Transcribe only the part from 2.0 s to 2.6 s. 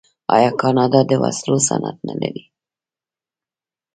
نلري؟